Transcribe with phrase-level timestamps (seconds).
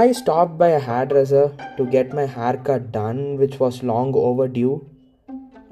[0.00, 4.86] I stopped by a hairdresser to get my haircut done, which was long overdue.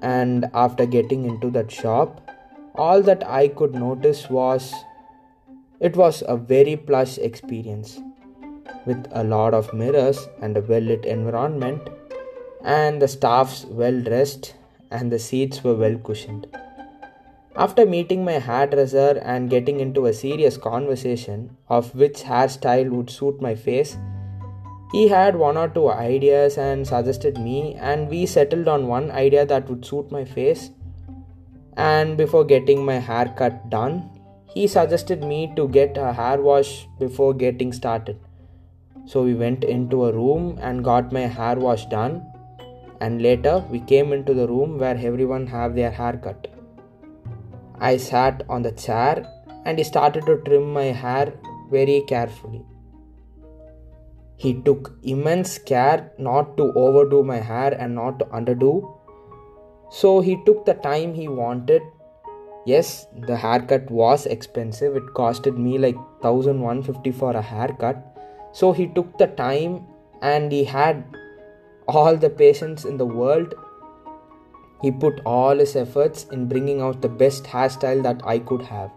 [0.00, 2.30] And after getting into that shop,
[2.74, 4.74] all that I could notice was
[5.80, 8.00] it was a very plush experience
[8.84, 11.88] with a lot of mirrors and a well lit environment,
[12.62, 14.54] and the staffs well dressed
[14.90, 16.46] and the seats were well cushioned.
[17.56, 23.40] After meeting my hairdresser and getting into a serious conversation of which hairstyle would suit
[23.40, 23.96] my face,
[24.92, 29.44] he had one or two ideas and suggested me, and we settled on one idea
[29.44, 30.70] that would suit my face.
[31.76, 34.10] And before getting my haircut done,
[34.54, 38.18] he suggested me to get a hair wash before getting started.
[39.04, 42.26] So we went into a room and got my hair wash done.
[43.00, 46.48] And later we came into the room where everyone have their haircut.
[47.78, 49.24] I sat on the chair
[49.64, 51.32] and he started to trim my hair
[51.70, 52.64] very carefully.
[54.38, 58.72] He took immense care not to overdo my hair and not to underdo.
[59.90, 61.82] So he took the time he wanted.
[62.64, 64.94] Yes the haircut was expensive.
[64.94, 67.96] It costed me like 1150 for a haircut.
[68.52, 69.86] So he took the time
[70.22, 71.04] and he had
[71.88, 73.54] all the patience in the world.
[74.82, 78.90] He put all his efforts in bringing out the best hairstyle that i could have.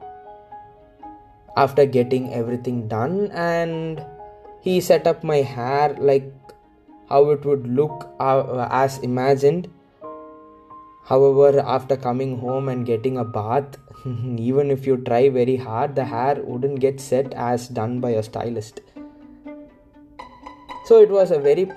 [1.58, 4.06] After getting everything done and
[4.62, 6.32] he set up my hair like
[7.10, 9.70] how it would look uh, as imagined
[11.12, 16.06] However, after coming home and getting a bath, even if you try very hard, the
[16.06, 18.82] hair wouldn't get set as done by a stylist.
[20.86, 21.72] So it was a very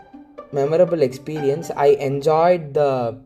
[0.52, 1.70] memorable experience.
[1.76, 3.18] I enjoyed the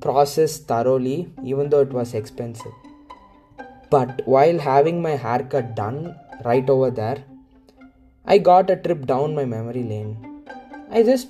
[0.00, 2.72] process thoroughly, even though it was expensive.
[3.90, 7.24] But while having my haircut done right over there,
[8.28, 10.42] I got a trip down my memory lane.
[10.90, 11.28] I just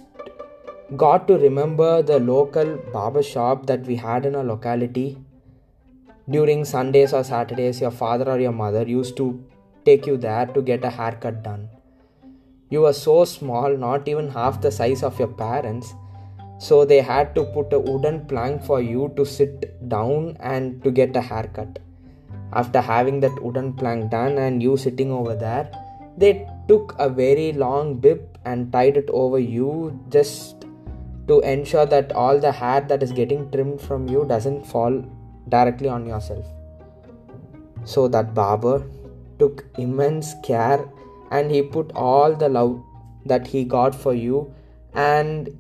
[0.97, 5.19] got to remember the local barber shop that we had in our locality.
[6.31, 9.45] During Sundays or Saturdays, your father or your mother used to
[9.85, 11.69] take you there to get a haircut done.
[12.71, 15.95] You were so small, not even half the size of your parents,
[16.59, 20.91] so they had to put a wooden plank for you to sit down and to
[20.91, 21.79] get a haircut.
[22.55, 25.71] After having that wooden plank done and you sitting over there,
[26.17, 30.67] they took a very long bib and tied it over you just
[31.29, 35.05] to ensure that all the hair that is getting trimmed from you doesn't fall
[35.49, 36.47] directly on yourself.
[37.85, 38.85] So that barber
[39.39, 40.89] took immense care
[41.31, 42.83] and he put all the love
[43.25, 44.53] that he got for you
[44.95, 45.57] and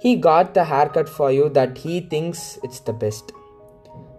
[0.00, 3.32] he got the haircut for you that he thinks it's the best.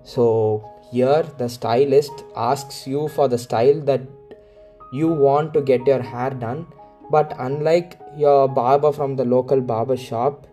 [0.03, 4.01] So here the stylist asks you for the style that
[4.91, 6.65] you want to get your hair done
[7.11, 10.47] but unlike your barber from the local barber shop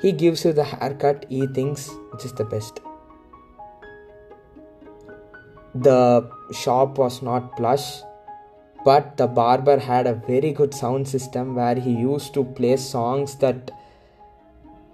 [0.00, 2.80] he gives you the haircut he thinks which is the best.
[5.74, 8.02] The shop was not plush,
[8.84, 13.36] but the barber had a very good sound system where he used to play songs
[13.36, 13.70] that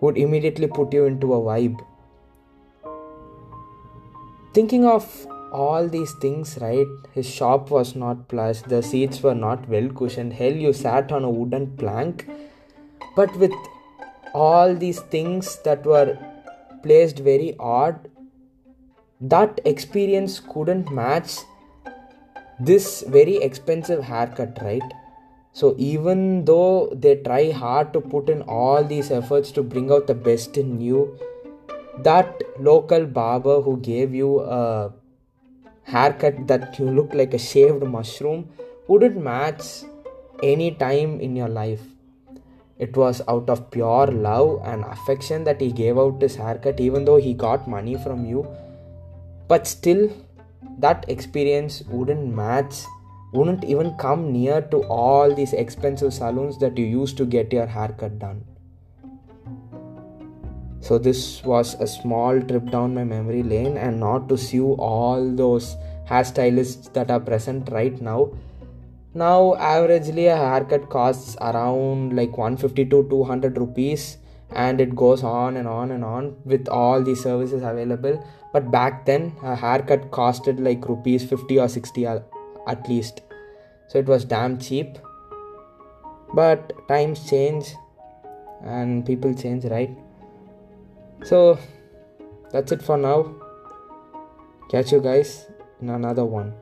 [0.00, 1.78] would immediately put you into a vibe.
[4.54, 6.86] Thinking of all these things, right?
[7.12, 10.32] His shop was not plush, the seats were not well cushioned.
[10.32, 12.28] Hell, you sat on a wooden plank,
[13.16, 13.52] but with
[14.32, 16.18] all these things that were
[16.82, 18.08] placed very odd
[19.20, 21.38] that experience couldn't match
[22.58, 24.94] this very expensive haircut right
[25.52, 30.06] so even though they try hard to put in all these efforts to bring out
[30.06, 31.18] the best in you
[31.98, 34.92] that local barber who gave you a
[35.84, 38.48] haircut that you look like a shaved mushroom
[38.88, 39.84] wouldn't match
[40.42, 41.82] any time in your life
[42.84, 47.04] it was out of pure love and affection that he gave out his haircut, even
[47.04, 48.48] though he got money from you.
[49.48, 50.10] But still,
[50.78, 52.86] that experience wouldn't match,
[53.34, 57.66] wouldn't even come near to all these expensive salons that you used to get your
[57.66, 58.46] haircut done.
[60.80, 65.30] So, this was a small trip down my memory lane, and not to sue all
[65.30, 65.76] those
[66.08, 68.30] hairstylists that are present right now.
[69.12, 74.18] Now averagely a haircut costs around like 150 to 200 rupees
[74.52, 78.24] and it goes on and on and on with all the services available.
[78.52, 82.20] But back then a haircut costed like rupees 50 or 60 uh,
[82.68, 83.22] at least.
[83.88, 84.98] So it was damn cheap.
[86.32, 87.74] But times change
[88.62, 89.90] and people change right
[91.24, 91.58] so
[92.50, 93.34] that's it for now.
[94.70, 95.46] Catch you guys
[95.80, 96.54] in another one